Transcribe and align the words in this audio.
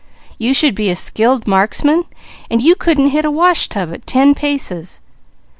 You 0.39 0.55
should 0.55 0.73
be 0.73 0.89
a 0.89 0.95
skilled 0.95 1.45
marksman; 1.47 2.05
you 2.49 2.73
couldn't 2.73 3.09
hit 3.11 3.23
a 3.23 3.29
wash 3.29 3.69
tub 3.69 3.93
at 3.93 4.07
ten 4.07 4.33
paces. 4.33 4.99